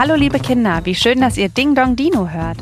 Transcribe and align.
Hallo 0.00 0.14
liebe 0.14 0.38
Kinder, 0.38 0.80
wie 0.86 0.94
schön, 0.94 1.20
dass 1.20 1.36
ihr 1.36 1.50
Ding 1.50 1.74
Dong 1.74 1.94
Dino 1.94 2.30
hört. 2.30 2.56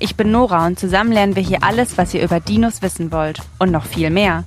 Ich 0.00 0.16
bin 0.16 0.32
Nora 0.32 0.66
und 0.66 0.80
zusammen 0.80 1.12
lernen 1.12 1.36
wir 1.36 1.42
hier 1.44 1.62
alles, 1.62 1.96
was 1.96 2.12
ihr 2.12 2.24
über 2.24 2.40
Dinos 2.40 2.82
wissen 2.82 3.12
wollt 3.12 3.38
und 3.60 3.70
noch 3.70 3.84
viel 3.84 4.10
mehr. 4.10 4.42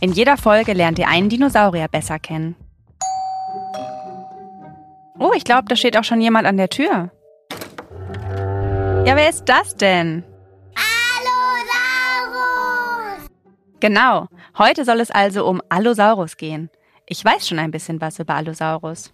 In 0.00 0.10
jeder 0.10 0.36
Folge 0.36 0.72
lernt 0.72 0.98
ihr 0.98 1.06
einen 1.06 1.28
Dinosaurier 1.28 1.86
besser 1.86 2.18
kennen. 2.18 2.56
Oh, 5.20 5.30
ich 5.36 5.44
glaube, 5.44 5.66
da 5.68 5.76
steht 5.76 5.96
auch 5.96 6.02
schon 6.02 6.20
jemand 6.20 6.48
an 6.48 6.56
der 6.56 6.70
Tür. 6.70 7.12
Ja, 9.04 9.14
wer 9.14 9.30
ist 9.30 9.44
das 9.44 9.76
denn? 9.76 10.24
Allosaurus! 12.34 13.30
Genau, 13.78 14.26
heute 14.58 14.84
soll 14.84 14.98
es 14.98 15.12
also 15.12 15.46
um 15.46 15.62
Allosaurus 15.68 16.36
gehen. 16.36 16.68
Ich 17.06 17.24
weiß 17.24 17.46
schon 17.46 17.60
ein 17.60 17.70
bisschen 17.70 18.00
was 18.00 18.18
über 18.18 18.34
Allosaurus. 18.34 19.12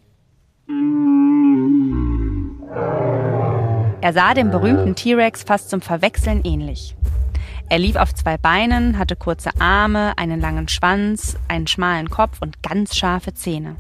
Er 2.74 4.12
sah 4.12 4.34
dem 4.34 4.50
berühmten 4.50 4.94
T-Rex 4.94 5.44
fast 5.44 5.70
zum 5.70 5.80
Verwechseln 5.80 6.40
ähnlich. 6.44 6.96
Er 7.68 7.78
lief 7.78 7.96
auf 7.96 8.14
zwei 8.14 8.36
Beinen, 8.36 8.98
hatte 8.98 9.16
kurze 9.16 9.50
Arme, 9.58 10.18
einen 10.18 10.40
langen 10.40 10.68
Schwanz, 10.68 11.38
einen 11.48 11.66
schmalen 11.66 12.10
Kopf 12.10 12.42
und 12.42 12.62
ganz 12.62 12.96
scharfe 12.96 13.32
Zähne. 13.32 13.76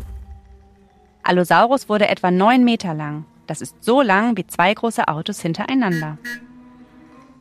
Allosaurus 1.22 1.88
wurde 1.88 2.08
etwa 2.08 2.30
neun 2.30 2.64
Meter 2.64 2.94
lang. 2.94 3.24
Das 3.46 3.60
ist 3.60 3.82
so 3.84 4.00
lang 4.00 4.36
wie 4.36 4.46
zwei 4.46 4.72
große 4.72 5.08
Autos 5.08 5.40
hintereinander. 5.40 6.18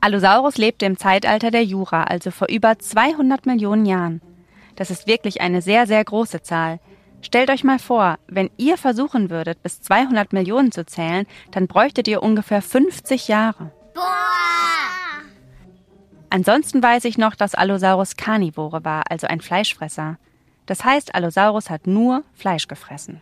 Allosaurus 0.02 0.58
lebte 0.58 0.86
im 0.86 0.98
Zeitalter 0.98 1.52
der 1.52 1.64
Jura, 1.64 2.04
also 2.04 2.32
vor 2.32 2.50
über 2.50 2.80
200 2.80 3.46
Millionen 3.46 3.86
Jahren. 3.86 4.22
Das 4.76 4.90
ist 4.90 5.08
wirklich 5.08 5.42
eine 5.42 5.62
sehr, 5.62 5.86
sehr 5.86 6.04
große 6.04 6.42
Zahl. 6.42 6.80
Stellt 7.22 7.50
euch 7.50 7.64
mal 7.64 7.80
vor, 7.80 8.18
wenn 8.28 8.50
ihr 8.58 8.78
versuchen 8.78 9.30
würdet, 9.30 9.62
bis 9.62 9.82
200 9.82 10.34
Millionen 10.34 10.72
zu 10.72 10.86
zählen, 10.86 11.26
dann 11.52 11.68
bräuchtet 11.68 12.08
ihr 12.08 12.24
ungefähr 12.24 12.62
50 12.62 13.28
Jahre. 13.28 13.72
Boah! 13.94 14.04
Ansonsten 16.30 16.82
weiß 16.82 17.06
ich 17.06 17.18
noch, 17.18 17.36
dass 17.36 17.56
Allosaurus 17.56 18.16
Karnivore 18.16 18.86
war, 18.86 19.04
also 19.10 19.28
ein 19.28 19.42
Fleischfresser. 19.42 20.18
Das 20.66 20.86
heißt, 20.86 21.14
Allosaurus 21.14 21.70
hat 21.70 21.88
nur 21.88 22.24
Fleisch 22.34 22.68
gefressen. 22.68 23.22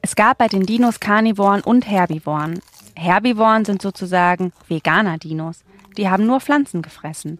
Es 0.00 0.16
gab 0.16 0.38
bei 0.38 0.48
den 0.48 0.64
Dinos 0.64 1.00
Karnivoren 1.00 1.60
und 1.60 1.86
Herbivoren. 1.86 2.60
Herbivoren 2.96 3.64
sind 3.64 3.82
sozusagen 3.82 4.52
veganer 4.68 5.18
Dinos. 5.18 5.64
Die 5.96 6.08
haben 6.08 6.26
nur 6.26 6.40
Pflanzen 6.40 6.82
gefressen. 6.82 7.38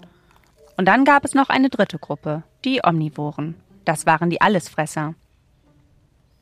Und 0.76 0.86
dann 0.86 1.04
gab 1.04 1.24
es 1.24 1.34
noch 1.34 1.48
eine 1.48 1.70
dritte 1.70 1.98
Gruppe, 1.98 2.42
die 2.64 2.80
Omnivoren. 2.84 3.54
Das 3.84 4.06
waren 4.06 4.30
die 4.30 4.40
Allesfresser. 4.40 5.14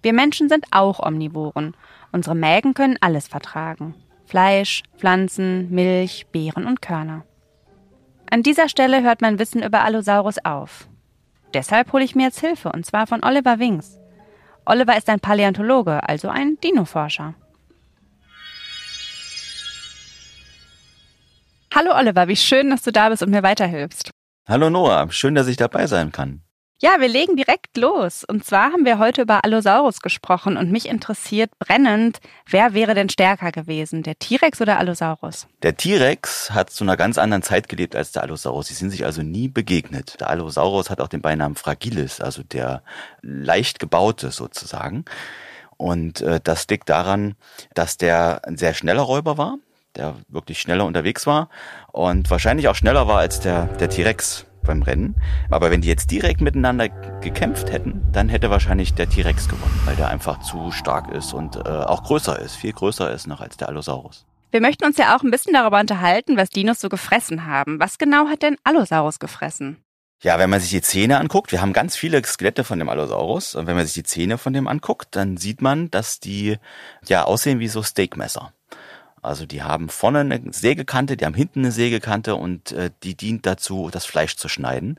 Wir 0.03 0.13
Menschen 0.13 0.49
sind 0.49 0.67
auch 0.71 0.99
Omnivoren. 1.01 1.75
Unsere 2.11 2.35
Mägen 2.35 2.75
können 2.75 2.99
alles 3.01 3.29
vertragen. 3.29 3.95
Fleisch, 4.27 4.83
Pflanzen, 4.97 5.71
Milch, 5.71 6.27
Beeren 6.33 6.67
und 6.67 6.83
Körner. 6.83 7.25
An 8.31 8.43
dieser 8.43 8.69
Stelle 8.69 9.03
hört 9.03 9.21
mein 9.21 9.39
Wissen 9.39 9.63
über 9.63 9.85
Allosaurus 9.85 10.37
auf. 10.45 10.89
Deshalb 11.55 11.93
hole 11.93 12.05
ich 12.05 12.15
mir 12.15 12.25
jetzt 12.25 12.41
Hilfe, 12.41 12.73
und 12.73 12.87
zwar 12.87 13.07
von 13.07 13.23
Oliver 13.23 13.59
Wings. 13.59 13.99
Oliver 14.65 14.97
ist 14.97 15.09
ein 15.09 15.21
Paläontologe, 15.21 16.09
also 16.09 16.29
ein 16.29 16.57
Dinoforscher. 16.65 17.35
Hallo 21.75 21.95
Oliver, 21.95 22.29
wie 22.29 22.37
schön, 22.37 22.71
dass 22.71 22.83
du 22.83 22.93
da 22.93 23.09
bist 23.09 23.23
und 23.23 23.31
mir 23.31 23.43
weiterhilfst. 23.43 24.11
Hallo 24.49 24.71
Noah, 24.71 25.11
schön, 25.11 25.35
dass 25.35 25.49
ich 25.49 25.57
dabei 25.57 25.87
sein 25.87 26.13
kann. 26.13 26.43
Ja, 26.85 26.97
wir 26.99 27.07
legen 27.07 27.37
direkt 27.37 27.77
los. 27.77 28.25
Und 28.25 28.45
zwar 28.45 28.73
haben 28.73 28.85
wir 28.85 28.99
heute 28.99 29.23
über 29.23 29.45
Allosaurus 29.45 30.01
gesprochen 30.01 30.57
und 30.57 30.73
mich 30.73 30.89
interessiert 30.89 31.57
brennend, 31.61 32.19
wer 32.45 32.75
wäre 32.75 32.95
denn 32.95 33.09
stärker 33.09 33.53
gewesen, 33.53 34.03
der 34.03 34.19
T-Rex 34.19 34.61
oder 34.61 34.81
Allosaurus? 34.81 35.47
Der 35.63 35.77
T-Rex 35.77 36.51
hat 36.51 36.71
zu 36.71 36.83
einer 36.83 36.97
ganz 36.97 37.19
anderen 37.19 37.45
Zeit 37.45 37.69
gelebt 37.69 37.95
als 37.95 38.11
der 38.11 38.25
Allosaurus. 38.25 38.67
Sie 38.67 38.75
sind 38.75 38.91
sich 38.91 39.05
also 39.05 39.23
nie 39.23 39.47
begegnet. 39.47 40.19
Der 40.19 40.29
Allosaurus 40.29 40.91
hat 40.91 41.01
auch 41.01 41.07
den 41.07 41.23
Beinamen 41.23 41.55
Fragilis, 41.55 42.21
also 42.21 42.43
der 42.43 42.83
leicht 43.21 43.79
gebaute 43.79 44.33
sozusagen. 44.33 45.05
Und 45.77 46.21
äh, 46.23 46.41
das 46.43 46.67
liegt 46.67 46.89
daran, 46.89 47.37
dass 47.75 47.97
der 47.97 48.41
ein 48.45 48.57
sehr 48.57 48.75
schneller 48.75 49.03
Räuber 49.03 49.39
war, 49.39 49.59
der 49.95 50.17
wirklich 50.27 50.61
schneller 50.61 50.85
unterwegs 50.85 51.29
war 51.29 51.49
und 51.93 52.29
wahrscheinlich 52.29 52.67
auch 52.67 52.75
schneller 52.75 53.07
war 53.07 53.19
als 53.19 53.39
der, 53.39 53.67
der 53.67 53.89
T-Rex 53.89 54.47
beim 54.63 54.83
Rennen. 54.83 55.15
Aber 55.51 55.71
wenn 55.71 55.81
die 55.81 55.89
jetzt 55.89 56.11
direkt 56.11 56.41
miteinander 56.41 56.89
gekämpft 56.89 57.71
hätten, 57.71 58.03
dann 58.13 58.29
hätte 58.29 58.51
wahrscheinlich 58.51 58.95
der 58.95 59.09
T-Rex 59.09 59.49
gewonnen, 59.49 59.81
weil 59.85 59.97
der 59.97 60.09
einfach 60.09 60.41
zu 60.41 60.71
stark 60.73 61.11
ist 61.11 61.33
und 61.33 61.57
äh, 61.57 61.61
auch 61.61 62.05
größer 62.05 62.39
ist, 62.39 62.57
viel 62.57 62.73
größer 62.73 63.11
ist 63.13 63.27
noch 63.27 63.41
als 63.41 63.57
der 63.57 63.69
Allosaurus. 63.69 64.27
Wir 64.51 64.61
möchten 64.61 64.85
uns 64.85 64.99
ja 64.99 65.17
auch 65.17 65.23
ein 65.23 65.31
bisschen 65.31 65.55
darüber 65.55 65.81
unterhalten, 65.81 66.37
was 66.37 66.51
Dinos 66.51 66.81
so 66.81 66.91
gefressen 66.91 67.47
haben. 67.47 67.81
Was 67.81 67.97
genau 67.97 68.29
hat 68.29 68.43
denn 68.43 68.59
Allosaurus 68.65 69.19
gefressen? 69.19 69.79
Ja, 70.23 70.39
wenn 70.39 70.51
man 70.51 70.61
sich 70.61 70.71
die 70.71 70.83
Zähne 70.83 71.19
anguckt, 71.19 71.51
wir 71.51 71.61
haben 71.61 71.73
ganz 71.73 71.97
viele 71.97 72.25
Skelette 72.25 72.63
von 72.63 72.79
dem 72.79 72.89
Allosaurus 72.89 73.57
und 73.57 73.67
wenn 73.67 73.75
man 73.75 73.87
sich 73.87 73.95
die 73.95 74.05
Zähne 74.05 74.39
von 74.39 74.53
dem 74.53 74.69
anguckt, 74.69 75.09
dann 75.17 75.37
sieht 75.37 75.63
man, 75.63 75.91
dass 75.91 76.21
die 76.21 76.59
ja 77.05 77.25
aussehen 77.25 77.59
wie 77.59 77.67
so 77.67 77.83
Steakmesser. 77.83 78.53
Also 79.23 79.47
die 79.47 79.63
haben 79.63 79.89
vorne 79.89 80.19
eine 80.19 80.41
Sägekante, 80.53 81.17
die 81.17 81.25
haben 81.25 81.35
hinten 81.35 81.61
eine 81.61 81.71
Sägekante 81.71 82.35
und 82.35 82.73
äh, 82.73 82.91
die 83.05 83.17
dient 83.17 83.47
dazu, 83.47 83.89
das 83.91 84.05
Fleisch 84.05 84.37
zu 84.37 84.49
schneiden. 84.49 84.99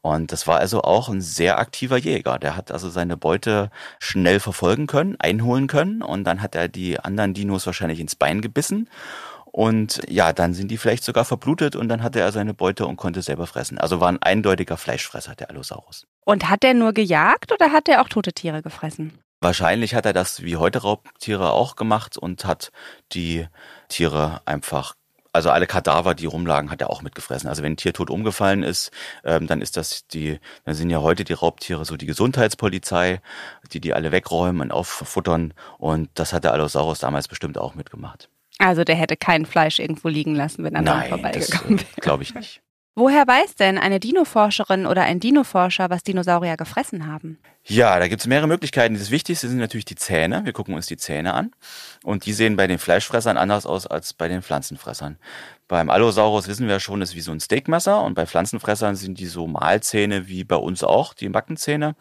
Und 0.00 0.30
das 0.30 0.46
war 0.46 0.58
also 0.58 0.82
auch 0.82 1.08
ein 1.08 1.20
sehr 1.20 1.58
aktiver 1.58 1.96
Jäger. 1.96 2.38
Der 2.38 2.54
hat 2.56 2.70
also 2.70 2.88
seine 2.88 3.16
Beute 3.16 3.70
schnell 3.98 4.38
verfolgen 4.38 4.86
können, 4.86 5.16
einholen 5.18 5.66
können 5.66 6.02
und 6.02 6.22
dann 6.22 6.40
hat 6.40 6.54
er 6.54 6.68
die 6.68 7.00
anderen 7.00 7.34
Dinos 7.34 7.66
wahrscheinlich 7.66 7.98
ins 7.98 8.14
Bein 8.14 8.40
gebissen. 8.40 8.88
Und 9.46 10.00
ja, 10.08 10.32
dann 10.32 10.54
sind 10.54 10.70
die 10.70 10.78
vielleicht 10.78 11.04
sogar 11.04 11.24
verblutet 11.24 11.74
und 11.76 11.88
dann 11.88 12.02
hatte 12.02 12.20
er 12.20 12.30
seine 12.32 12.54
Beute 12.54 12.86
und 12.86 12.96
konnte 12.96 13.22
selber 13.22 13.46
fressen. 13.46 13.78
Also 13.78 14.00
war 14.00 14.08
ein 14.08 14.22
eindeutiger 14.22 14.76
Fleischfresser, 14.76 15.34
der 15.34 15.50
Allosaurus. 15.50 16.06
Und 16.24 16.48
hat 16.48 16.64
er 16.64 16.74
nur 16.74 16.92
gejagt 16.92 17.52
oder 17.52 17.72
hat 17.72 17.88
er 17.88 18.02
auch 18.02 18.08
tote 18.08 18.32
Tiere 18.32 18.62
gefressen? 18.62 19.18
Wahrscheinlich 19.44 19.94
hat 19.94 20.06
er 20.06 20.14
das 20.14 20.42
wie 20.42 20.56
heute 20.56 20.78
Raubtiere 20.78 21.52
auch 21.52 21.76
gemacht 21.76 22.16
und 22.16 22.46
hat 22.46 22.72
die 23.12 23.46
Tiere 23.88 24.40
einfach, 24.46 24.94
also 25.34 25.50
alle 25.50 25.66
Kadaver, 25.66 26.14
die 26.14 26.24
rumlagen, 26.24 26.70
hat 26.70 26.80
er 26.80 26.88
auch 26.88 27.02
mitgefressen. 27.02 27.50
Also 27.50 27.62
wenn 27.62 27.74
ein 27.74 27.76
Tier 27.76 27.92
tot 27.92 28.08
umgefallen 28.08 28.62
ist, 28.62 28.90
ähm, 29.22 29.46
dann 29.46 29.60
ist 29.60 29.76
das 29.76 30.06
die, 30.06 30.40
dann 30.64 30.74
sind 30.74 30.88
ja 30.88 31.02
heute 31.02 31.24
die 31.24 31.34
Raubtiere 31.34 31.84
so 31.84 31.98
die 31.98 32.06
Gesundheitspolizei, 32.06 33.20
die 33.70 33.80
die 33.80 33.92
alle 33.92 34.12
wegräumen 34.12 34.62
und 34.62 34.72
auffuttern. 34.72 35.52
Und 35.76 36.08
das 36.14 36.32
hat 36.32 36.44
der 36.44 36.54
Allosaurus 36.54 37.00
damals 37.00 37.28
bestimmt 37.28 37.58
auch 37.58 37.74
mitgemacht. 37.74 38.30
Also 38.58 38.82
der 38.82 38.94
hätte 38.94 39.18
kein 39.18 39.44
Fleisch 39.44 39.78
irgendwo 39.78 40.08
liegen 40.08 40.34
lassen, 40.34 40.64
wenn 40.64 40.74
er 40.74 40.80
Nein, 40.80 41.00
das 41.00 41.08
vorbeigekommen 41.10 41.80
wäre. 41.80 42.00
glaube 42.00 42.22
ich 42.22 42.34
nicht. 42.34 42.62
Woher 42.96 43.26
weiß 43.26 43.56
denn 43.56 43.76
eine 43.76 43.98
Dinoforscherin 43.98 44.86
oder 44.86 45.02
ein 45.02 45.18
Dinoforscher, 45.18 45.90
was 45.90 46.04
Dinosaurier 46.04 46.56
gefressen 46.56 47.08
haben? 47.08 47.38
Ja, 47.64 47.98
da 47.98 48.06
gibt 48.06 48.20
es 48.20 48.28
mehrere 48.28 48.46
Möglichkeiten. 48.46 48.94
Das 48.94 49.10
Wichtigste 49.10 49.48
sind 49.48 49.58
natürlich 49.58 49.84
die 49.84 49.96
Zähne. 49.96 50.44
Wir 50.44 50.52
gucken 50.52 50.74
uns 50.74 50.86
die 50.86 50.96
Zähne 50.96 51.34
an. 51.34 51.50
Und 52.04 52.24
die 52.24 52.32
sehen 52.32 52.54
bei 52.54 52.68
den 52.68 52.78
Fleischfressern 52.78 53.36
anders 53.36 53.66
aus 53.66 53.88
als 53.88 54.12
bei 54.12 54.28
den 54.28 54.42
Pflanzenfressern. 54.42 55.18
Beim 55.66 55.90
Allosaurus 55.90 56.46
wissen 56.46 56.68
wir 56.68 56.78
schon, 56.78 57.02
ist 57.02 57.16
wie 57.16 57.20
so 57.20 57.32
ein 57.32 57.40
Steakmesser. 57.40 58.00
Und 58.00 58.14
bei 58.14 58.26
Pflanzenfressern 58.26 58.94
sind 58.94 59.18
die 59.18 59.26
so 59.26 59.48
Mahlzähne 59.48 60.28
wie 60.28 60.44
bei 60.44 60.56
uns 60.56 60.84
auch, 60.84 61.14
die 61.14 61.28
Backenzähne. 61.28 61.96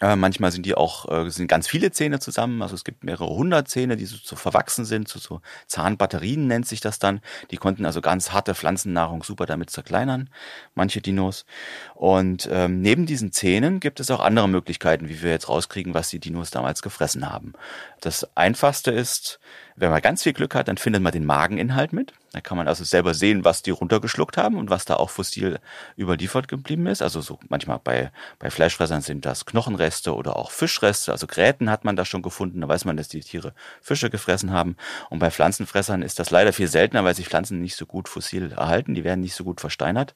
Äh, 0.00 0.14
manchmal 0.14 0.52
sind 0.52 0.66
die 0.66 0.74
auch, 0.74 1.10
äh, 1.10 1.30
sind 1.30 1.48
ganz 1.48 1.68
viele 1.68 1.90
Zähne 1.90 2.20
zusammen. 2.20 2.60
Also 2.60 2.74
es 2.74 2.84
gibt 2.84 3.02
mehrere 3.02 3.28
hundert 3.28 3.68
Zähne, 3.68 3.96
die 3.96 4.04
so, 4.04 4.16
so 4.22 4.36
verwachsen 4.36 4.84
sind, 4.84 5.08
so, 5.08 5.18
so 5.18 5.40
Zahnbatterien 5.66 6.46
nennt 6.46 6.66
sich 6.66 6.80
das 6.80 6.98
dann. 6.98 7.20
Die 7.50 7.56
konnten 7.56 7.86
also 7.86 8.02
ganz 8.02 8.32
harte 8.32 8.54
Pflanzennahrung 8.54 9.22
super 9.22 9.46
damit 9.46 9.70
zerkleinern, 9.70 10.28
manche 10.74 11.00
Dinos. 11.00 11.46
Und 11.94 12.46
ähm, 12.52 12.82
neben 12.82 13.06
diesen 13.06 13.32
Zähnen 13.32 13.80
gibt 13.80 13.98
es 14.00 14.10
auch 14.10 14.20
andere 14.20 14.48
Möglichkeiten, 14.50 15.08
wie 15.08 15.22
wir 15.22 15.30
jetzt 15.30 15.48
rauskriegen, 15.48 15.94
was 15.94 16.10
die 16.10 16.20
Dinos 16.20 16.50
damals 16.50 16.82
gefressen 16.82 17.30
haben. 17.30 17.54
Das 18.00 18.36
einfachste 18.36 18.90
ist, 18.90 19.40
wenn 19.76 19.90
man 19.90 20.00
ganz 20.00 20.22
viel 20.22 20.32
Glück 20.32 20.54
hat, 20.54 20.68
dann 20.68 20.78
findet 20.78 21.02
man 21.02 21.12
den 21.12 21.24
Mageninhalt 21.24 21.92
mit. 21.92 22.14
Da 22.32 22.40
kann 22.40 22.56
man 22.56 22.66
also 22.66 22.82
selber 22.82 23.12
sehen, 23.14 23.44
was 23.44 23.62
die 23.62 23.70
runtergeschluckt 23.70 24.36
haben 24.36 24.56
und 24.56 24.70
was 24.70 24.86
da 24.86 24.96
auch 24.96 25.10
fossil 25.10 25.58
überliefert 25.98 26.48
geblieben 26.48 26.86
ist. 26.86 27.02
Also 27.02 27.20
so 27.20 27.38
manchmal 27.48 27.78
bei, 27.82 28.10
bei 28.38 28.50
Fleischfressern 28.50 29.02
sind 29.02 29.26
das 29.26 29.44
Knochenreste 29.44 30.14
oder 30.14 30.36
auch 30.36 30.50
Fischreste. 30.50 31.12
Also 31.12 31.26
Gräten 31.26 31.70
hat 31.70 31.84
man 31.84 31.94
da 31.94 32.04
schon 32.04 32.22
gefunden. 32.22 32.62
Da 32.62 32.68
weiß 32.68 32.86
man, 32.86 32.96
dass 32.96 33.08
die 33.08 33.20
Tiere 33.20 33.54
Fische 33.82 34.08
gefressen 34.08 34.50
haben. 34.50 34.76
Und 35.10 35.18
bei 35.18 35.30
Pflanzenfressern 35.30 36.02
ist 36.02 36.18
das 36.18 36.30
leider 36.30 36.52
viel 36.52 36.68
seltener, 36.68 37.04
weil 37.04 37.14
sich 37.14 37.28
Pflanzen 37.28 37.60
nicht 37.60 37.76
so 37.76 37.84
gut 37.84 38.08
fossil 38.08 38.52
erhalten. 38.52 38.94
Die 38.94 39.04
werden 39.04 39.20
nicht 39.20 39.34
so 39.34 39.44
gut 39.44 39.60
versteinert. 39.60 40.14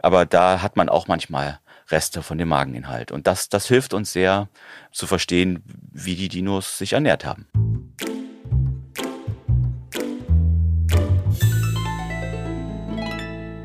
Aber 0.00 0.24
da 0.24 0.62
hat 0.62 0.76
man 0.76 0.88
auch 0.88 1.08
manchmal 1.08 1.58
Reste 1.90 2.22
von 2.22 2.38
dem 2.38 2.48
Mageninhalt. 2.48 3.10
Und 3.10 3.26
das, 3.26 3.48
das 3.48 3.66
hilft 3.66 3.92
uns 3.92 4.12
sehr 4.12 4.48
zu 4.92 5.06
verstehen, 5.08 5.64
wie 5.92 6.14
die 6.14 6.28
Dinos 6.28 6.78
sich 6.78 6.92
ernährt 6.92 7.24
haben. 7.24 7.69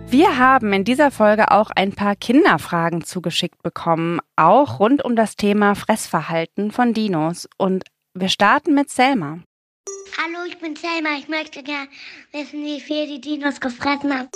Wir 0.08 0.38
haben 0.38 0.72
in 0.72 0.84
dieser 0.84 1.12
Folge 1.12 1.52
auch 1.52 1.72
ein 1.76 1.92
paar 1.92 2.16
Kinderfragen 2.16 3.04
zugeschickt 3.04 3.62
bekommen, 3.64 4.20
auch 4.36 4.80
rund 4.80 5.04
um 5.04 5.16
das 5.16 5.36
Thema 5.36 5.76
Fressverhalten 5.76 6.72
von 6.72 6.94
Dinos. 6.94 7.50
Und 7.58 7.86
wir 8.14 8.30
starten 8.30 8.76
mit 8.76 8.90
Selma. 8.90 9.40
Hallo, 10.18 10.46
ich 10.48 10.60
bin 10.60 10.76
Selma. 10.76 11.10
Ich 11.18 11.28
möchte 11.28 11.64
gerne 11.64 11.88
wissen, 12.32 12.64
wie 12.64 12.80
viel 12.80 13.08
die 13.08 13.20
Dinos 13.20 13.60
gefressen 13.60 14.14
haben. 14.18 14.30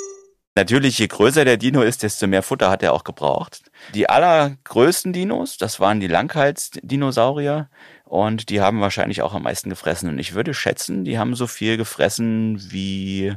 Natürlich, 0.56 0.98
je 0.98 1.08
größer 1.08 1.46
der 1.46 1.56
Dino 1.56 1.82
ist, 1.84 2.04
desto 2.04 2.28
mehr 2.28 2.44
Futter 2.44 2.70
hat 2.70 2.84
er 2.84 2.92
auch 2.92 3.06
gebraucht. 3.06 3.72
Die 3.94 4.10
allergrößten 4.10 5.14
Dinos, 5.14 5.58
das 5.58 5.80
waren 5.80 6.02
die 6.02 6.08
Langhalsdinosaurier 6.08 7.70
und 8.04 8.50
die 8.50 8.60
haben 8.60 8.82
wahrscheinlich 8.82 9.22
auch 9.22 9.34
am 9.34 9.44
meisten 9.44 9.70
gefressen. 9.70 10.10
Und 10.10 10.20
ich 10.20 10.34
würde 10.34 10.54
schätzen, 10.54 11.06
die 11.06 11.18
haben 11.18 11.36
so 11.36 11.48
viel 11.48 11.78
gefressen 11.78 12.60
wie 12.72 13.36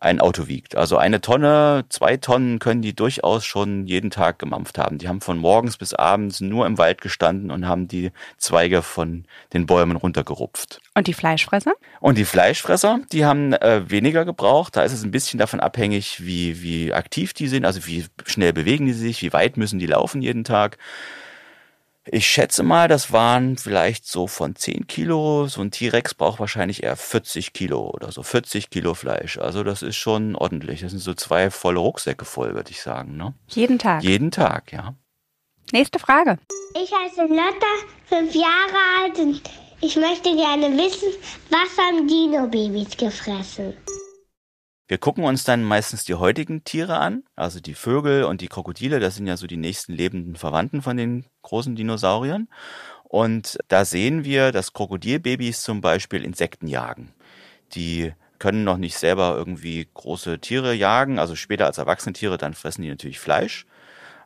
ein 0.00 0.18
Auto 0.18 0.48
wiegt. 0.48 0.76
Also 0.76 0.96
eine 0.96 1.20
Tonne, 1.20 1.84
zwei 1.90 2.16
Tonnen 2.16 2.58
können 2.58 2.80
die 2.80 2.94
durchaus 2.94 3.44
schon 3.44 3.86
jeden 3.86 4.10
Tag 4.10 4.38
gemampft 4.38 4.78
haben. 4.78 4.96
Die 4.96 5.08
haben 5.08 5.20
von 5.20 5.36
morgens 5.38 5.76
bis 5.76 5.92
abends 5.92 6.40
nur 6.40 6.66
im 6.66 6.78
Wald 6.78 7.02
gestanden 7.02 7.50
und 7.50 7.68
haben 7.68 7.86
die 7.86 8.10
Zweige 8.38 8.80
von 8.80 9.26
den 9.52 9.66
Bäumen 9.66 9.96
runtergerupft. 9.96 10.80
Und 10.94 11.06
die 11.06 11.12
Fleischfresser? 11.12 11.74
Und 12.00 12.16
die 12.16 12.24
Fleischfresser, 12.24 13.00
die 13.12 13.26
haben 13.26 13.52
äh, 13.52 13.90
weniger 13.90 14.24
gebraucht. 14.24 14.74
Da 14.74 14.82
ist 14.82 14.92
es 14.92 15.04
ein 15.04 15.10
bisschen 15.10 15.38
davon 15.38 15.60
abhängig, 15.60 16.24
wie, 16.24 16.62
wie 16.62 16.94
aktiv 16.94 17.34
die 17.34 17.48
sind, 17.48 17.66
also 17.66 17.86
wie 17.86 18.06
schnell 18.24 18.54
bewegen 18.54 18.86
die 18.86 18.94
sich, 18.94 19.20
wie 19.20 19.34
weit 19.34 19.58
müssen 19.58 19.78
die 19.78 19.86
laufen 19.86 20.22
jeden 20.22 20.44
Tag. 20.44 20.78
Ich 22.12 22.26
schätze 22.26 22.64
mal, 22.64 22.88
das 22.88 23.12
waren 23.12 23.56
vielleicht 23.56 24.04
so 24.04 24.26
von 24.26 24.56
10 24.56 24.88
Kilo. 24.88 25.46
So 25.46 25.60
ein 25.60 25.70
T-Rex 25.70 26.14
braucht 26.14 26.40
wahrscheinlich 26.40 26.82
eher 26.82 26.96
40 26.96 27.52
Kilo 27.52 27.88
oder 27.88 28.10
so 28.10 28.24
40 28.24 28.68
Kilo 28.68 28.94
Fleisch. 28.94 29.38
Also 29.38 29.62
das 29.62 29.82
ist 29.82 29.94
schon 29.94 30.34
ordentlich. 30.34 30.80
Das 30.80 30.90
sind 30.90 30.98
so 30.98 31.14
zwei 31.14 31.52
volle 31.52 31.78
Rucksäcke 31.78 32.24
voll, 32.24 32.56
würde 32.56 32.72
ich 32.72 32.82
sagen. 32.82 33.16
Ne? 33.16 33.34
Jeden 33.46 33.78
Tag. 33.78 34.02
Jeden 34.02 34.32
Tag, 34.32 34.72
ja. 34.72 34.94
Nächste 35.70 36.00
Frage. 36.00 36.38
Ich 36.74 36.90
heiße 36.92 37.22
Lotta, 37.32 37.74
fünf 38.06 38.34
Jahre 38.34 38.78
alt 39.00 39.16
und 39.20 39.40
ich 39.80 39.94
möchte 39.94 40.34
gerne 40.34 40.76
wissen, 40.76 41.12
was 41.48 41.78
haben 41.78 42.08
Dino-Babys 42.08 42.96
gefressen? 42.96 43.74
Wir 44.90 44.98
gucken 44.98 45.22
uns 45.22 45.44
dann 45.44 45.62
meistens 45.62 46.02
die 46.02 46.16
heutigen 46.16 46.64
Tiere 46.64 46.98
an, 46.98 47.22
also 47.36 47.60
die 47.60 47.74
Vögel 47.74 48.24
und 48.24 48.40
die 48.40 48.48
Krokodile, 48.48 48.98
das 48.98 49.14
sind 49.14 49.28
ja 49.28 49.36
so 49.36 49.46
die 49.46 49.56
nächsten 49.56 49.92
lebenden 49.92 50.34
Verwandten 50.34 50.82
von 50.82 50.96
den 50.96 51.26
großen 51.42 51.76
Dinosauriern. 51.76 52.48
Und 53.04 53.56
da 53.68 53.84
sehen 53.84 54.24
wir, 54.24 54.50
dass 54.50 54.72
Krokodilbabys 54.72 55.62
zum 55.62 55.80
Beispiel 55.80 56.24
Insekten 56.24 56.66
jagen. 56.66 57.12
Die 57.72 58.12
können 58.40 58.64
noch 58.64 58.78
nicht 58.78 58.96
selber 58.98 59.36
irgendwie 59.36 59.86
große 59.94 60.40
Tiere 60.40 60.74
jagen, 60.74 61.20
also 61.20 61.36
später 61.36 61.66
als 61.66 61.78
erwachsene 61.78 62.14
Tiere, 62.14 62.36
dann 62.36 62.54
fressen 62.54 62.82
die 62.82 62.88
natürlich 62.88 63.20
Fleisch. 63.20 63.66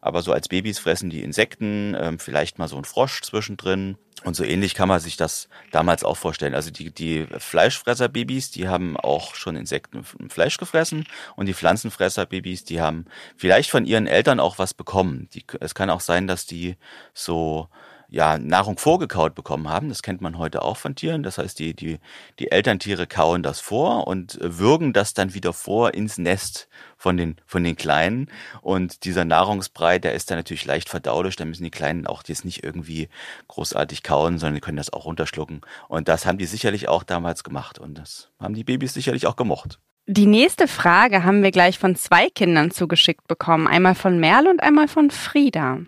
Aber 0.04 0.20
so 0.20 0.34
als 0.34 0.48
Babys 0.48 0.78
fressen 0.78 1.08
die 1.08 1.22
Insekten, 1.22 1.96
ähm, 1.98 2.18
vielleicht 2.18 2.58
mal 2.58 2.68
so 2.68 2.76
ein 2.76 2.84
Frosch 2.84 3.22
zwischendrin. 3.22 3.96
Und 4.22 4.36
so 4.36 4.44
ähnlich 4.44 4.74
kann 4.74 4.86
man 4.86 5.00
sich 5.00 5.16
das 5.16 5.48
damals 5.72 6.04
auch 6.04 6.18
vorstellen. 6.18 6.54
Also 6.54 6.70
die, 6.70 6.90
die 6.90 7.26
Fleischfresser-Babys, 7.38 8.50
die 8.50 8.68
haben 8.68 8.98
auch 8.98 9.34
schon 9.34 9.56
Insekten 9.56 10.04
und 10.18 10.30
Fleisch 10.30 10.58
gefressen. 10.58 11.06
Und 11.36 11.46
die 11.46 11.54
Pflanzenfresser-Babys, 11.54 12.64
die 12.64 12.82
haben 12.82 13.06
vielleicht 13.38 13.70
von 13.70 13.86
ihren 13.86 14.06
Eltern 14.06 14.40
auch 14.40 14.58
was 14.58 14.74
bekommen. 14.74 15.30
Die, 15.32 15.42
es 15.60 15.74
kann 15.74 15.88
auch 15.88 16.02
sein, 16.02 16.26
dass 16.26 16.44
die 16.44 16.76
so 17.14 17.70
ja, 18.14 18.38
Nahrung 18.38 18.78
vorgekaut 18.78 19.34
bekommen 19.34 19.68
haben. 19.68 19.88
Das 19.88 20.00
kennt 20.00 20.20
man 20.20 20.38
heute 20.38 20.62
auch 20.62 20.76
von 20.76 20.94
Tieren. 20.94 21.24
Das 21.24 21.38
heißt, 21.38 21.58
die, 21.58 21.74
die, 21.74 21.98
die 22.38 22.52
Elterntiere 22.52 23.08
kauen 23.08 23.42
das 23.42 23.58
vor 23.58 24.06
und 24.06 24.38
würgen 24.40 24.92
das 24.92 25.14
dann 25.14 25.34
wieder 25.34 25.52
vor 25.52 25.94
ins 25.94 26.16
Nest 26.16 26.68
von 26.96 27.16
den, 27.16 27.34
von 27.44 27.64
den 27.64 27.74
Kleinen. 27.74 28.30
Und 28.62 29.04
dieser 29.04 29.24
Nahrungsbrei, 29.24 29.98
der 29.98 30.14
ist 30.14 30.30
dann 30.30 30.38
natürlich 30.38 30.64
leicht 30.64 30.88
verdaulich. 30.88 31.34
Da 31.34 31.44
müssen 31.44 31.64
die 31.64 31.72
Kleinen 31.72 32.06
auch 32.06 32.22
jetzt 32.24 32.44
nicht 32.44 32.62
irgendwie 32.62 33.08
großartig 33.48 34.04
kauen, 34.04 34.38
sondern 34.38 34.54
die 34.54 34.60
können 34.60 34.76
das 34.76 34.92
auch 34.92 35.06
runterschlucken. 35.06 35.62
Und 35.88 36.06
das 36.06 36.24
haben 36.24 36.38
die 36.38 36.46
sicherlich 36.46 36.86
auch 36.86 37.02
damals 37.02 37.42
gemacht. 37.42 37.80
Und 37.80 37.98
das 37.98 38.30
haben 38.38 38.54
die 38.54 38.62
Babys 38.62 38.94
sicherlich 38.94 39.26
auch 39.26 39.34
gemocht. 39.34 39.80
Die 40.06 40.26
nächste 40.26 40.68
Frage 40.68 41.24
haben 41.24 41.42
wir 41.42 41.50
gleich 41.50 41.80
von 41.80 41.96
zwei 41.96 42.30
Kindern 42.30 42.70
zugeschickt 42.70 43.26
bekommen. 43.26 43.66
Einmal 43.66 43.96
von 43.96 44.20
Merle 44.20 44.50
und 44.50 44.62
einmal 44.62 44.86
von 44.86 45.10
Frieda. 45.10 45.80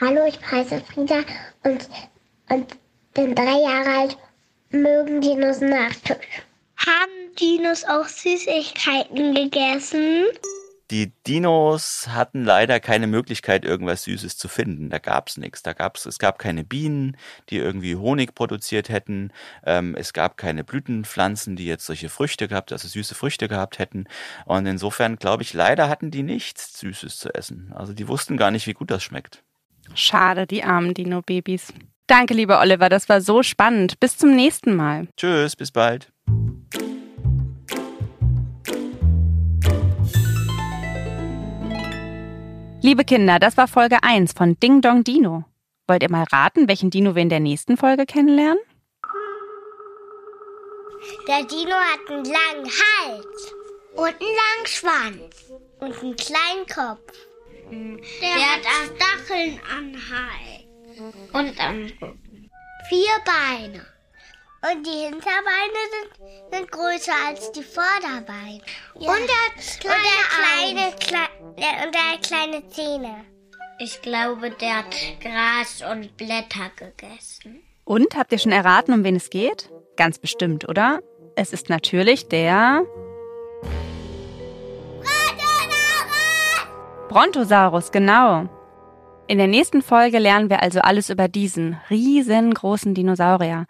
Hallo, 0.00 0.26
ich 0.26 0.40
heiße 0.50 0.80
Frieda 0.80 1.22
und, 1.62 1.88
und 2.48 2.66
bin 3.14 3.32
drei 3.32 3.60
Jahre 3.60 4.00
alt, 4.00 4.18
mögen 4.70 5.20
Dinos 5.20 5.60
Nachtisch. 5.60 6.42
Haben 6.76 7.32
Dinos 7.40 7.84
auch 7.84 8.08
Süßigkeiten 8.08 9.36
gegessen? 9.36 10.24
Die 10.90 11.12
Dinos 11.28 12.08
hatten 12.08 12.44
leider 12.44 12.80
keine 12.80 13.06
Möglichkeit, 13.06 13.64
irgendwas 13.64 14.02
Süßes 14.02 14.36
zu 14.36 14.48
finden. 14.48 14.90
Da 14.90 14.98
gab's 14.98 15.36
nichts. 15.36 15.62
Da 15.62 15.74
gab's, 15.74 16.06
es 16.06 16.18
gab 16.18 16.40
keine 16.40 16.64
Bienen, 16.64 17.16
die 17.50 17.58
irgendwie 17.58 17.94
Honig 17.94 18.34
produziert 18.34 18.88
hätten. 18.88 19.32
Ähm, 19.64 19.94
es 19.94 20.12
gab 20.12 20.36
keine 20.36 20.64
Blütenpflanzen, 20.64 21.54
die 21.54 21.66
jetzt 21.66 21.86
solche 21.86 22.08
Früchte 22.08 22.48
gehabt, 22.48 22.72
also 22.72 22.88
süße 22.88 23.14
Früchte 23.14 23.46
gehabt 23.46 23.78
hätten. 23.78 24.08
Und 24.44 24.66
insofern 24.66 25.16
glaube 25.16 25.44
ich, 25.44 25.54
leider 25.54 25.88
hatten 25.88 26.10
die 26.10 26.24
nichts 26.24 26.80
Süßes 26.80 27.16
zu 27.16 27.32
essen. 27.32 27.72
Also 27.76 27.92
die 27.92 28.08
wussten 28.08 28.36
gar 28.36 28.50
nicht, 28.50 28.66
wie 28.66 28.74
gut 28.74 28.90
das 28.90 29.04
schmeckt. 29.04 29.44
Schade, 29.94 30.46
die 30.46 30.64
armen 30.64 30.94
Dino-Babys. 30.94 31.72
Danke, 32.06 32.34
lieber 32.34 32.60
Oliver, 32.60 32.88
das 32.88 33.08
war 33.08 33.20
so 33.20 33.42
spannend. 33.42 33.98
Bis 34.00 34.16
zum 34.16 34.34
nächsten 34.34 34.76
Mal. 34.76 35.08
Tschüss, 35.16 35.56
bis 35.56 35.70
bald. 35.70 36.12
Liebe 42.82 43.04
Kinder, 43.04 43.38
das 43.38 43.56
war 43.56 43.66
Folge 43.66 44.02
1 44.02 44.34
von 44.34 44.58
Ding 44.60 44.82
Dong 44.82 45.04
Dino. 45.04 45.44
Wollt 45.86 46.02
ihr 46.02 46.10
mal 46.10 46.26
raten, 46.30 46.68
welchen 46.68 46.90
Dino 46.90 47.14
wir 47.14 47.22
in 47.22 47.30
der 47.30 47.40
nächsten 47.40 47.78
Folge 47.78 48.04
kennenlernen? 48.04 48.58
Der 51.26 51.44
Dino 51.44 51.74
hat 51.74 52.10
einen 52.10 52.24
langen 52.24 52.66
Hals 52.66 53.54
und 53.94 54.06
einen 54.06 54.18
langen 54.20 54.66
Schwanz 54.66 55.52
und 55.80 56.02
einen 56.02 56.16
kleinen 56.16 56.66
Kopf. 56.66 57.12
Der, 58.20 58.34
hat 58.52 58.66
auch 58.66 58.96
Stacheln 58.96 59.60
am 59.70 59.94
Hals 59.94 61.14
und 61.32 61.60
am 61.60 61.82
Rücken. 61.82 62.50
Vier 62.88 63.16
Beine. 63.24 63.86
Und 64.72 64.86
die 64.86 64.90
Hinterbeine 64.90 65.80
sind, 65.92 66.52
sind 66.52 66.72
größer 66.72 67.12
als 67.26 67.52
die 67.52 67.62
Vorderbeine. 67.62 68.62
Und 68.94 69.06
er 69.06 69.46
hat 69.46 69.80
kleine, 69.80 70.86
und 70.86 71.00
kleine, 71.00 71.30
klei- 71.56 71.86
und 71.86 71.94
er 71.94 72.12
hat 72.12 72.22
kleine 72.22 72.68
Zähne. 72.68 73.24
Ich 73.78 74.00
glaube, 74.00 74.50
der 74.52 74.78
hat 74.78 74.94
Gras 75.20 75.82
und 75.90 76.16
Blätter 76.16 76.70
gegessen. 76.76 77.62
Und 77.84 78.16
habt 78.16 78.32
ihr 78.32 78.38
schon 78.38 78.52
erraten, 78.52 78.94
um 78.94 79.04
wen 79.04 79.16
es 79.16 79.28
geht? 79.28 79.68
Ganz 79.96 80.18
bestimmt, 80.18 80.68
oder? 80.68 81.00
Es 81.36 81.52
ist 81.52 81.68
natürlich 81.68 82.28
der 82.28 82.86
Brontosaurus, 87.14 87.92
genau. 87.92 88.48
In 89.28 89.38
der 89.38 89.46
nächsten 89.46 89.82
Folge 89.82 90.18
lernen 90.18 90.50
wir 90.50 90.64
also 90.64 90.80
alles 90.80 91.10
über 91.10 91.28
diesen 91.28 91.78
riesengroßen 91.88 92.92
Dinosaurier. 92.92 93.66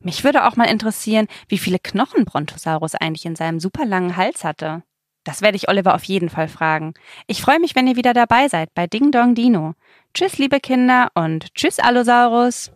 Mich 0.00 0.24
würde 0.24 0.46
auch 0.46 0.56
mal 0.56 0.70
interessieren, 0.70 1.26
wie 1.48 1.58
viele 1.58 1.78
Knochen 1.78 2.24
Brontosaurus 2.24 2.94
eigentlich 2.94 3.26
in 3.26 3.36
seinem 3.36 3.60
super 3.60 3.84
langen 3.84 4.16
Hals 4.16 4.42
hatte. 4.42 4.84
Das 5.22 5.42
werde 5.42 5.56
ich 5.58 5.68
Oliver 5.68 5.94
auf 5.94 6.04
jeden 6.04 6.30
Fall 6.30 6.48
fragen. 6.48 6.94
Ich 7.26 7.42
freue 7.42 7.60
mich, 7.60 7.74
wenn 7.74 7.86
ihr 7.86 7.96
wieder 7.96 8.14
dabei 8.14 8.48
seid 8.48 8.72
bei 8.72 8.86
Ding 8.86 9.12
Dong 9.12 9.34
Dino. 9.34 9.74
Tschüss, 10.14 10.38
liebe 10.38 10.58
Kinder 10.58 11.10
und 11.12 11.54
tschüss, 11.54 11.80
Allosaurus. 11.80 12.72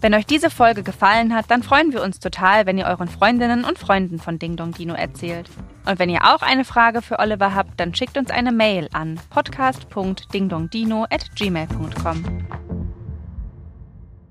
Wenn 0.00 0.14
euch 0.14 0.26
diese 0.26 0.48
Folge 0.48 0.84
gefallen 0.84 1.34
hat, 1.34 1.50
dann 1.50 1.64
freuen 1.64 1.92
wir 1.92 2.02
uns 2.02 2.20
total, 2.20 2.66
wenn 2.66 2.78
ihr 2.78 2.86
euren 2.86 3.08
Freundinnen 3.08 3.64
und 3.64 3.78
Freunden 3.78 4.20
von 4.20 4.38
Ding 4.38 4.54
Dong 4.56 4.72
Dino 4.72 4.94
erzählt. 4.94 5.50
Und 5.86 5.98
wenn 5.98 6.08
ihr 6.08 6.22
auch 6.22 6.42
eine 6.42 6.64
Frage 6.64 7.02
für 7.02 7.18
Oliver 7.18 7.52
habt, 7.54 7.80
dann 7.80 7.92
schickt 7.94 8.16
uns 8.16 8.30
eine 8.30 8.52
Mail 8.52 8.88
an 8.92 9.18
podcast.dingdongdino@gmail.com. 9.30 12.24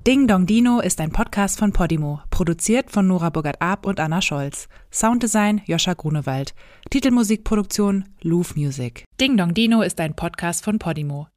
Ding 0.07 0.25
Dong 0.25 0.45
Dino 0.45 0.79
ist 0.79 1.01
ein 1.01 1.11
Podcast 1.11 1.59
von 1.59 1.73
Podimo, 1.73 2.21
produziert 2.29 2.91
von 2.91 3.07
Nora 3.07 3.29
Burgert-Ab 3.29 3.85
und 3.85 3.99
Anna 3.99 4.21
Scholz. 4.21 4.69
Sounddesign 4.89 5.61
Joscha 5.65 5.95
Grunewald. 5.95 6.53
Titelmusikproduktion 6.91 8.05
Louvre 8.21 8.57
Music. 8.57 9.03
Ding 9.19 9.35
Dong 9.35 9.53
Dino 9.53 9.81
ist 9.81 9.99
ein 9.99 10.15
Podcast 10.15 10.63
von 10.63 10.79
Podimo. 10.79 11.27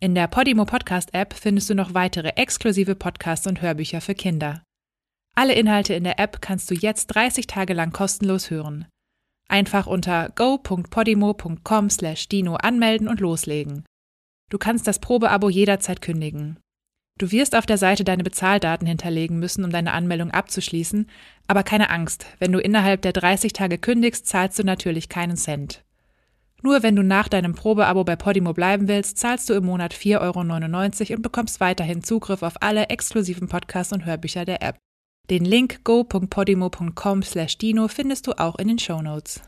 In 0.00 0.14
der 0.14 0.28
Podimo 0.28 0.64
Podcast 0.64 1.12
App 1.12 1.34
findest 1.34 1.70
du 1.70 1.74
noch 1.74 1.92
weitere 1.92 2.28
exklusive 2.36 2.94
Podcasts 2.94 3.48
und 3.48 3.60
Hörbücher 3.60 4.00
für 4.00 4.14
Kinder. 4.14 4.62
Alle 5.34 5.54
Inhalte 5.54 5.94
in 5.94 6.04
der 6.04 6.20
App 6.20 6.40
kannst 6.40 6.70
du 6.70 6.76
jetzt 6.76 7.08
30 7.08 7.48
Tage 7.48 7.74
lang 7.74 7.90
kostenlos 7.90 8.48
hören. 8.48 8.86
Einfach 9.48 9.88
unter 9.88 10.30
go.podimo.com/dino 10.36 12.54
anmelden 12.54 13.08
und 13.08 13.18
loslegen. 13.18 13.84
Du 14.50 14.58
kannst 14.58 14.86
das 14.86 15.00
Probeabo 15.00 15.48
jederzeit 15.48 16.00
kündigen. 16.00 16.60
Du 17.18 17.32
wirst 17.32 17.56
auf 17.56 17.66
der 17.66 17.78
Seite 17.78 18.04
deine 18.04 18.22
Bezahldaten 18.22 18.86
hinterlegen 18.86 19.40
müssen, 19.40 19.64
um 19.64 19.70
deine 19.70 19.90
Anmeldung 19.90 20.30
abzuschließen, 20.30 21.10
aber 21.48 21.64
keine 21.64 21.90
Angst, 21.90 22.26
wenn 22.38 22.52
du 22.52 22.60
innerhalb 22.60 23.02
der 23.02 23.12
30 23.12 23.52
Tage 23.52 23.78
kündigst, 23.78 24.28
zahlst 24.28 24.60
du 24.60 24.62
natürlich 24.62 25.08
keinen 25.08 25.36
Cent. 25.36 25.82
Nur 26.62 26.82
wenn 26.82 26.96
du 26.96 27.02
nach 27.02 27.28
deinem 27.28 27.54
Probeabo 27.54 28.04
bei 28.04 28.16
Podimo 28.16 28.52
bleiben 28.52 28.88
willst, 28.88 29.18
zahlst 29.18 29.48
du 29.48 29.54
im 29.54 29.64
Monat 29.66 29.94
4,99 29.94 31.10
Euro 31.10 31.16
und 31.16 31.22
bekommst 31.22 31.60
weiterhin 31.60 32.02
Zugriff 32.02 32.42
auf 32.42 32.60
alle 32.60 32.88
exklusiven 32.88 33.48
Podcasts 33.48 33.92
und 33.92 34.04
Hörbücher 34.04 34.44
der 34.44 34.62
App. 34.62 34.76
Den 35.30 35.44
Link 35.44 35.84
go.podimo.com/dino 35.84 37.88
findest 37.88 38.26
du 38.26 38.32
auch 38.38 38.58
in 38.58 38.68
den 38.68 38.78
Show 38.78 39.02
Notes. 39.02 39.42